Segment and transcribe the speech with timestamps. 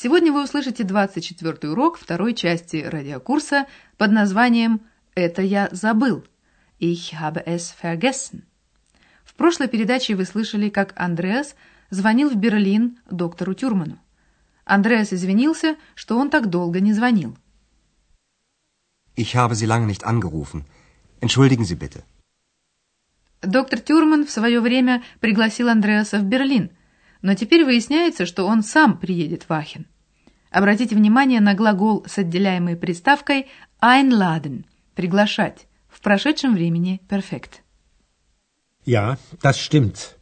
[0.00, 3.66] Сегодня вы услышите 24 урок второй части радиокурса
[3.96, 4.82] под названием
[5.16, 6.24] «Это я забыл»
[6.78, 8.44] Ich habe es vergessen.
[9.24, 11.56] В прошлой передаче вы слышали, как Андреас
[11.90, 13.98] звонил в Берлин доктору Тюрману.
[14.64, 17.36] Андреас извинился, что он так долго не звонил.
[19.16, 20.64] Ich habe Sie lange nicht angerufen.
[21.20, 22.04] Entschuldigen Sie bitte.
[23.42, 26.70] Доктор Тюрман в свое время пригласил Андреаса в Берлин,
[27.22, 29.86] но теперь выясняется, что он сам приедет в Ахен.
[30.50, 33.48] Обратите внимание на глагол с отделяемой приставкой
[33.80, 37.62] einladen– приглашать, в прошедшем времени перфект.
[38.84, 40.16] Ja, das stimmt.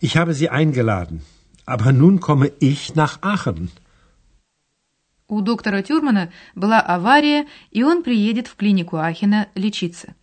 [0.00, 1.22] Ich habe Sie eingeladen.
[1.64, 3.70] Aber nun komme ich nach Aachen.
[5.28, 10.16] У доктора Тюрмана была авария, и он приедет в клинику Ахена лечиться.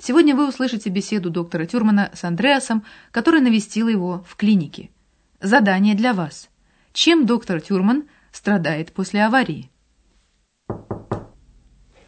[0.00, 4.90] Сегодня вы услышите беседу доктора Тюрмана с Андреасом, который навестил его в клинике.
[5.41, 6.49] Задание для вас.
[6.93, 9.69] Чем доктор Тюрман страдает после аварии?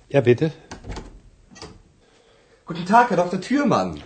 [0.10, 0.52] Ja, bitte.
[2.66, 3.40] Guten Tag, Herr Dr.
[3.42, 4.02] Thürmann.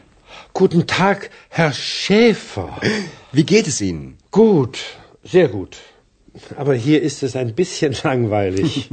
[0.53, 2.79] Guten Tag, Herr Schäfer.
[3.31, 4.17] Wie geht es Ihnen?
[4.31, 4.77] Gut,
[5.23, 5.77] sehr gut.
[6.57, 8.89] Aber hier ist es ein bisschen langweilig.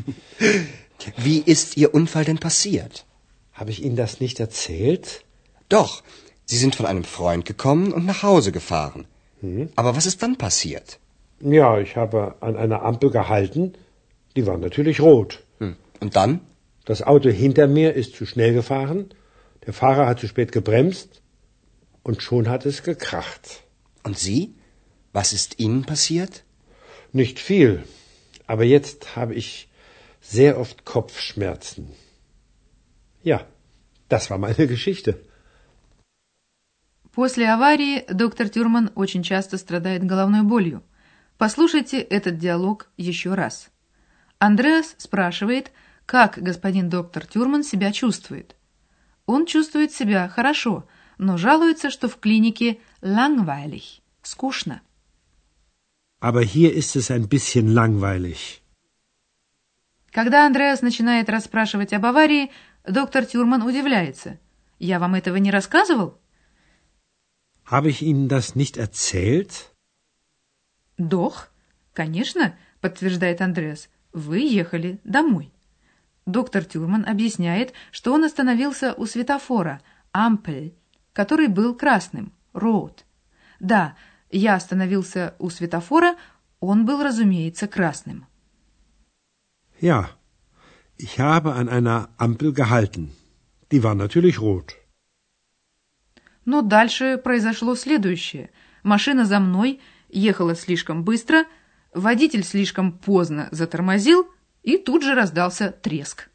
[1.16, 3.06] Wie ist Ihr Unfall denn passiert?
[3.52, 5.24] Habe ich Ihnen das nicht erzählt?
[5.68, 6.02] Doch,
[6.44, 9.06] Sie sind von einem Freund gekommen und nach Hause gefahren.
[9.75, 10.99] Aber was ist dann passiert?
[11.39, 13.73] Ja, ich habe an einer Ampel gehalten.
[14.35, 15.43] Die war natürlich rot.
[15.59, 15.75] Hm.
[15.99, 16.41] Und dann?
[16.85, 19.13] Das Auto hinter mir ist zu schnell gefahren.
[19.65, 21.21] Der Fahrer hat zu spät gebremst.
[22.03, 23.63] Und schon hat es gekracht.
[24.03, 24.55] Und Sie?
[25.13, 26.43] Was ist Ihnen passiert?
[27.11, 27.83] Nicht viel.
[28.47, 29.69] Aber jetzt habe ich
[30.21, 31.89] sehr oft Kopfschmerzen.
[33.23, 33.45] Ja,
[34.09, 35.19] das war meine Geschichte.
[37.13, 40.81] После аварии доктор Тюрман очень часто страдает головной болью.
[41.37, 43.69] Послушайте этот диалог еще раз.
[44.39, 45.71] Андреас спрашивает,
[46.05, 48.55] как господин доктор Тюрман себя чувствует.
[49.25, 54.81] Он чувствует себя хорошо, но жалуется, что в клинике langweilig, скучно.
[56.21, 58.61] Aber hier ist es ein bisschen langweilig.
[60.11, 62.51] Когда Андреас начинает расспрашивать об аварии,
[62.87, 64.39] доктор Тюрман удивляется.
[64.79, 66.20] «Я вам этого не рассказывал?»
[67.65, 69.71] Habe ich Ihnen das nicht erzählt?
[70.97, 71.47] «Doch,
[71.93, 73.89] конечно»,— подтверждает Андреас.
[74.13, 75.51] «Вы ехали домой».
[76.25, 80.75] Доктор Тюрман объясняет, что он остановился у светофора «Ампель»,
[81.13, 83.05] который был красным «Роуд».
[83.59, 83.95] Да,
[84.31, 86.15] я остановился у светофора,
[86.59, 88.27] он был, разумеется, красным.
[89.79, 90.09] Ja,
[90.97, 93.11] ich habe an einer Ampel gehalten.
[93.71, 94.75] Die war natürlich rot.
[96.45, 98.49] Но дальше произошло следующее.
[98.83, 99.79] Машина за мной
[100.09, 101.45] ехала слишком быстро,
[101.93, 104.27] водитель слишком поздно затормозил,
[104.63, 106.29] и тут же раздался треск.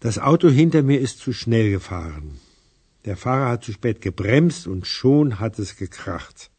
[0.00, 2.38] Das Auto hinter mir ist zu schnell gefahren.
[3.04, 6.50] Der Fahrer hat zu spät gebremst und schon hat es gekracht.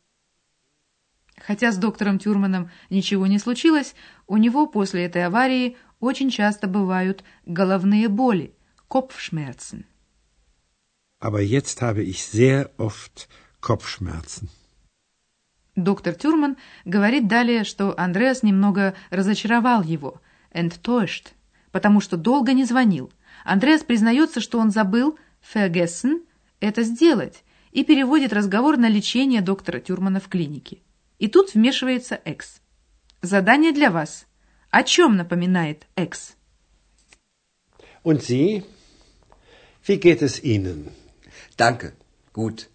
[1.37, 3.93] Хотя с доктором Тюрманом ничего не случилось,
[4.25, 8.55] у него после этой аварии очень часто бывают головные боли,
[8.89, 9.85] Kopfschmerzen.
[11.27, 13.27] Aber jetzt habe ich sehr oft
[13.59, 14.47] Kopfschmerzen.
[15.75, 16.55] Доктор Тюрман
[16.85, 20.21] говорит далее, что Андреас немного разочаровал его,
[20.51, 21.33] enttäuscht,
[21.71, 23.11] потому что долго не звонил.
[23.43, 26.21] Андреас признается, что он забыл vergessen
[26.59, 30.83] это сделать и переводит разговор на лечение доктора Тюрмана в клинике.
[31.17, 32.61] И тут вмешивается Экс.
[33.23, 34.27] Задание для вас.
[34.69, 36.35] О чем напоминает Экс?
[38.03, 38.63] Und Sie?
[39.87, 40.91] Wie geht es Ihnen?
[41.57, 41.93] Danke.
[42.33, 42.69] Gut.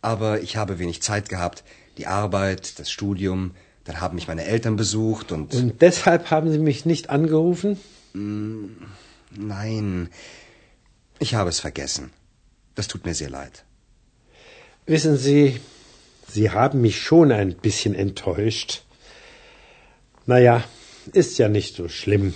[0.00, 1.62] Aber ich habe wenig Zeit gehabt.
[1.98, 3.54] Die Arbeit, das Studium,
[3.84, 5.54] dann haben mich meine Eltern besucht und.
[5.54, 7.78] Und deshalb haben Sie mich nicht angerufen?
[9.30, 10.08] Nein.
[11.18, 12.10] Ich habe es vergessen.
[12.74, 13.64] Das tut mir sehr leid.
[14.86, 15.60] Wissen Sie,
[16.28, 18.82] Sie haben mich schon ein bisschen enttäuscht.
[20.26, 20.64] Naja,
[21.12, 22.34] ist ja nicht so schlimm.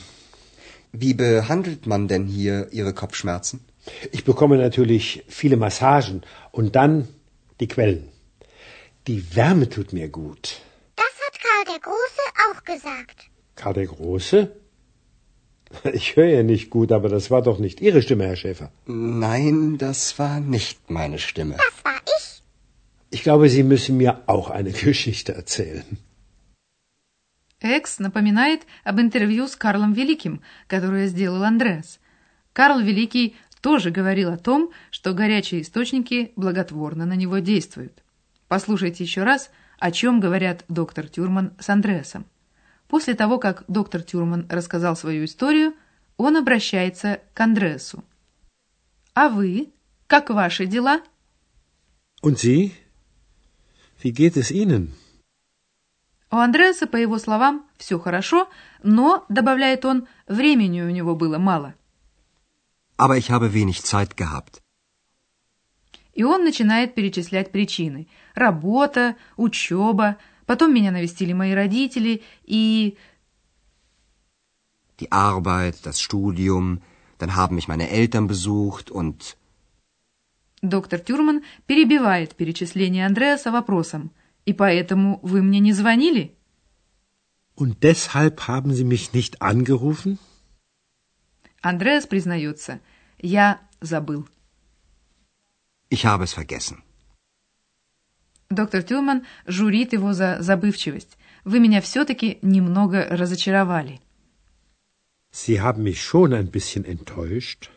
[0.93, 3.65] Wie behandelt man denn hier Ihre Kopfschmerzen?
[4.12, 6.22] Ich bekomme natürlich viele Massagen
[6.52, 7.08] und dann
[7.60, 8.10] die Quellen.
[9.08, 10.62] Die Wärme tut mir gut.
[10.96, 13.18] Das hat Karl der Große auch gesagt.
[13.56, 14.52] Karl der Große?
[15.94, 18.72] Ich höre ja nicht gut, aber das war doch nicht Ihre Stimme, Herr Schäfer.
[18.88, 21.56] Nein, das war nicht meine Stimme.
[21.56, 22.42] Das war ich.
[23.10, 25.86] Ich glaube, Sie müssen mir auch eine Geschichte erzählen.
[27.60, 32.00] Экс напоминает об интервью с Карлом Великим, которое сделал Андреас.
[32.54, 38.03] Карл Великий тоже говорил о том, что горячие источники благотворно на него действуют.
[38.49, 42.26] Послушайте еще раз, о чем говорят доктор Тюрман с Андреасом.
[42.88, 45.75] После того, как доктор Тюрман рассказал свою историю,
[46.17, 48.05] он обращается к Андреасу.
[49.14, 49.70] «А вы?
[50.06, 51.02] Как ваши дела?»
[52.23, 52.73] Und Sie?
[54.02, 54.93] Wie geht es Ihnen?
[56.31, 58.49] У Андреаса, по его словам, все хорошо,
[58.82, 61.75] но, добавляет он, времени у него было мало.
[62.97, 64.63] Aber ich habe wenig Zeit gehabt.
[66.15, 68.09] И он начинает перечислять причины.
[68.35, 70.17] Работа, учеба,
[70.47, 72.97] потом меня навестили мои родители и...
[74.99, 76.81] Die Arbeit, das Studium,
[77.19, 79.37] dann haben mich meine Eltern besucht und...
[80.63, 84.11] Доктор Тюрман перебивает перечисление Андреаса вопросом.
[84.47, 86.35] «И поэтому вы мне не звонили?»
[87.57, 90.19] Und deshalb haben Sie mich nicht angerufen?
[91.69, 92.81] Андреас признается.
[93.19, 94.29] «Я забыл».
[95.91, 96.83] Ich habe es vergessen.
[98.49, 101.19] Доктор Тюрман журит его за забывчивость.
[101.45, 104.01] «Вы меня все-таки немного разочаровали».
[105.33, 107.71] Sie haben mich schon ein bisschen enttäuscht.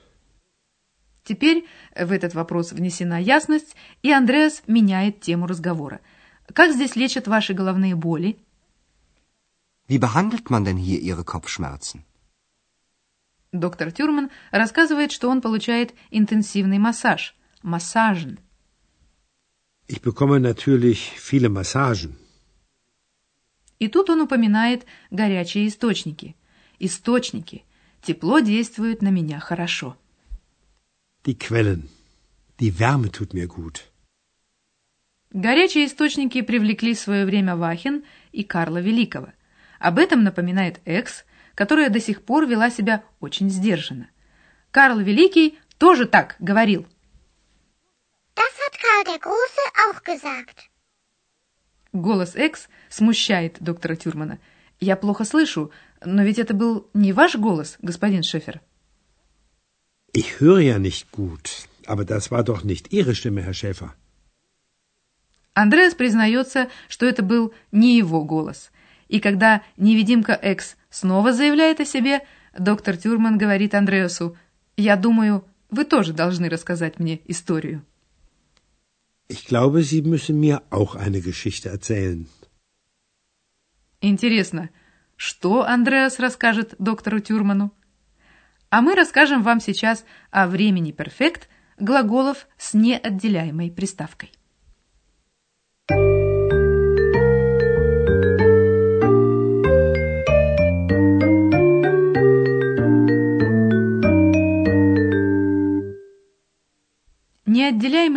[1.24, 1.65] Теперь
[1.95, 6.00] в этот вопрос внесена ясность, и Андреас меняет тему разговора.
[6.53, 8.38] Как здесь лечат ваши головные боли?
[9.88, 12.03] Wie behandelt man denn hier Ihre Kopfschmerzen?
[13.51, 17.35] Доктор Тюрман рассказывает, что он получает интенсивный массаж.
[17.63, 18.39] Массажен.
[19.87, 22.15] Ich bekomme natürlich viele Massagen.
[23.79, 26.35] И тут он упоминает горячие источники.
[26.77, 27.63] Источники.
[28.03, 29.97] Тепло действует на меня хорошо.
[31.23, 31.89] Die Quellen.
[32.59, 33.81] Die Wärme tut mir gut.
[35.31, 39.33] Горячие источники привлекли в свое время Вахин и Карла Великого.
[39.79, 41.23] Об этом напоминает Экс,
[41.59, 44.09] которая до сих пор вела себя очень сдержанно.
[44.71, 46.88] Карл Великий тоже так говорил.
[48.33, 50.69] Das hat Karl der Große auch gesagt.
[51.91, 54.39] Голос Экс смущает доктора Тюрмана.
[54.79, 58.61] «Я плохо слышу, но ведь это был не ваш голос, господин Шефер».
[60.13, 63.94] Ich höre ja nicht gut, aber das war doch nicht Ihre Stimme, Herr Schäfer.
[65.56, 68.71] Андреас признается, что это был не его голос.
[69.09, 72.21] И когда невидимка Экс снова заявляет о себе,
[72.57, 74.38] доктор Тюрман говорит Андреасу,
[74.77, 77.86] «Я думаю, вы тоже должны рассказать мне историю».
[79.30, 82.27] Ich glaube, Sie müssen mir auch eine Geschichte erzählen.
[84.01, 84.69] Интересно,
[85.18, 87.71] что Андреас расскажет доктору Тюрману?
[88.71, 94.31] А мы расскажем вам сейчас о времени перфект глаголов с неотделяемой приставкой.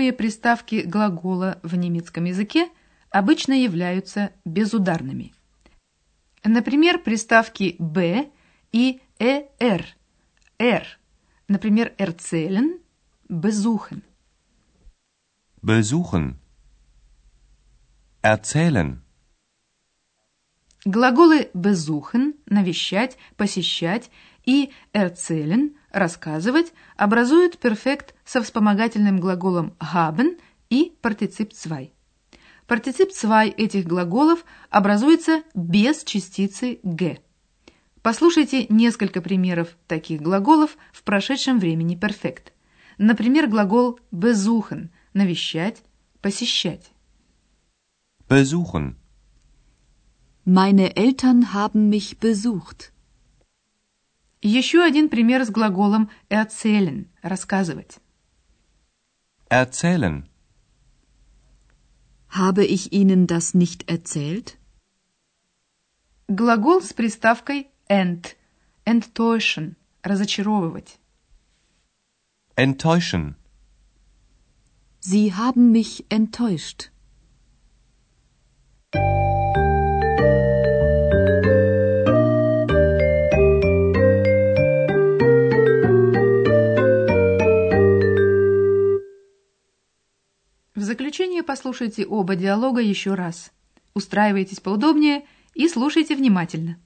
[0.02, 2.68] Неотделяемые приставки глагола в немецком языке
[3.10, 5.32] обычно являются безударными.
[6.42, 8.28] Например, приставки «б»
[8.72, 9.86] и «эр»
[10.58, 10.84] «р».
[11.46, 12.80] Например, «erzählen»–
[13.28, 14.02] «besuchen».
[15.62, 16.34] Besuchen.
[18.22, 19.02] Erzählen.
[20.84, 24.10] Глаголы «besuchen»– навещать, посещать
[24.44, 30.38] и «erzählen»– рассказывать образуют перфект со вспомогательным глаголом haben
[30.70, 31.92] и партицип zwei.
[32.66, 37.18] Партицип zwei этих глаголов образуется без частицы «г».
[38.02, 42.52] Послушайте несколько примеров таких глаголов в прошедшем времени перфект.
[42.98, 45.82] Например, глагол besuchen– навещать,
[46.20, 46.90] посещать.
[48.28, 48.96] Besuchen.
[50.44, 52.91] Meine Eltern haben mich besucht.
[54.42, 58.00] Еще один пример с глаголом erzählen– рассказывать.
[59.48, 60.28] Erzählen.
[62.28, 64.58] Habe ich Ihnen das nicht erzählt?
[66.26, 68.36] Глагол с приставкой ent–
[68.84, 70.98] enttäuschen– разочаровывать.
[72.56, 73.36] Enttäuschen.
[74.98, 76.90] Sie haben mich enttäuscht.
[90.92, 93.50] Заключение послушайте оба диалога еще раз.
[93.94, 96.76] Устраивайтесь поудобнее и слушайте внимательно.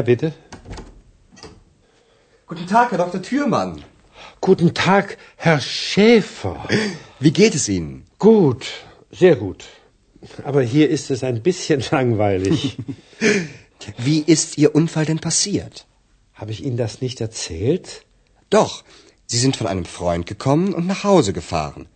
[0.00, 0.32] Ja, bitte.
[2.46, 3.20] Guten Tag, Herr Dr.
[3.20, 3.84] Thürmann.
[4.40, 6.66] Guten Tag, Herr Schäfer.
[7.18, 8.04] Wie geht es Ihnen?
[8.18, 8.64] Gut,
[9.10, 9.66] sehr gut.
[10.42, 12.78] Aber hier ist es ein bisschen langweilig.
[13.98, 15.84] Wie ist Ihr Unfall denn passiert?
[16.32, 18.06] Habe ich Ihnen das nicht erzählt?
[18.48, 18.84] Doch,
[19.26, 21.88] Sie sind von einem Freund gekommen und nach Hause gefahren.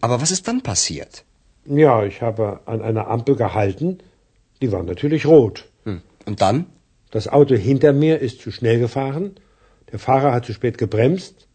[0.00, 1.24] Aber was ist dann passiert?
[1.66, 3.98] Ja, ich habe an einer Ampel gehalten.
[4.62, 5.66] Die war natürlich rot.
[5.84, 6.00] Hm.
[6.24, 6.64] Und dann?
[7.13, 9.35] Das Auto hinter mir ist zu schnell gefahren.
[9.91, 11.47] Der Fahrer hat zu spät gebremst.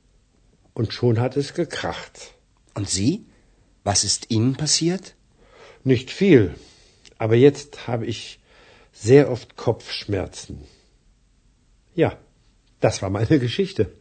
[0.73, 2.35] Und schon hat es gekracht.
[2.75, 3.26] Und Sie?
[3.85, 5.14] Was ist Ihnen passiert?
[5.85, 6.54] Nicht viel.
[7.19, 8.40] Aber jetzt habe ich
[8.93, 10.62] sehr oft Kopfschmerzen.
[11.95, 12.19] Ja,
[12.81, 13.93] das war meine Geschichte.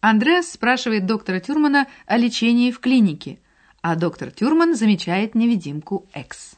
[0.00, 3.38] Андреас спрашивает доктора Тюрмана о лечении в клинике,
[3.82, 6.56] а доктор Тюрман замечает невидимку Экс.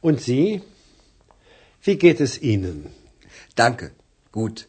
[0.00, 0.62] Und Sie?
[1.85, 2.87] wie geht es Ihnen?
[3.55, 3.91] Danke,
[4.31, 4.67] gut.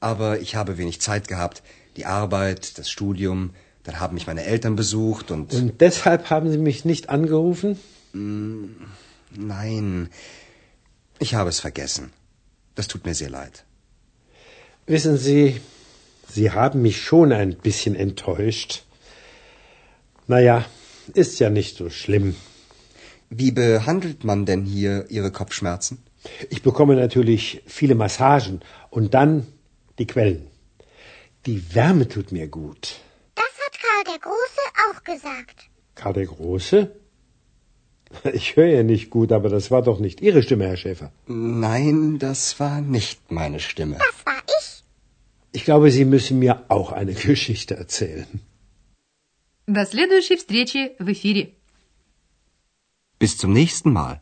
[0.00, 1.62] Aber ich habe wenig Zeit gehabt.
[1.98, 3.50] Die Arbeit, das Studium,
[3.84, 5.52] dann haben mich meine Eltern besucht und...
[5.52, 7.78] Und deshalb haben Sie mich nicht angerufen?
[8.14, 10.08] Nein,
[11.18, 12.12] ich habe es vergessen.
[12.74, 13.64] Das tut mir sehr leid.
[14.86, 15.60] Wissen Sie,
[16.28, 18.84] Sie haben mich schon ein bisschen enttäuscht.
[20.26, 20.64] Naja,
[21.12, 22.36] ist ja nicht so schlimm.
[23.28, 25.98] Wie behandelt man denn hier Ihre Kopfschmerzen?
[26.49, 29.47] Ich bekomme natürlich viele Massagen und dann
[29.99, 30.47] die Quellen.
[31.45, 32.83] Die Wärme tut mir gut.
[33.35, 35.57] Das hat Karl der Große auch gesagt.
[35.95, 36.91] Karl der Große?
[38.33, 41.11] Ich höre ja nicht gut, aber das war doch nicht Ihre Stimme, Herr Schäfer.
[41.27, 43.97] Nein, das war nicht meine Stimme.
[43.97, 44.83] Das war ich.
[45.51, 48.27] Ich glaube, Sie müssen mir auch eine Geschichte erzählen.
[49.67, 51.53] До следующей встречи в эфире.
[53.19, 54.21] Bis zum nächsten Mal.